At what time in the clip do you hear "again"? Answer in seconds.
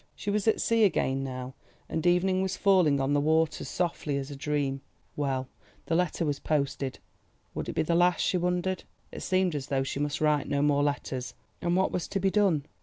0.83-1.23